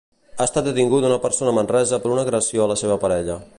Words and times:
Ha 0.37 0.45
estat 0.45 0.67
detinguda 0.69 1.11
una 1.11 1.19
persona 1.27 1.53
a 1.53 1.55
Manresa 1.59 2.01
per 2.07 2.13
una 2.17 2.25
agressió 2.29 2.65
a 2.65 2.71
la 2.75 2.79
seva 2.85 3.01
parella. 3.07 3.41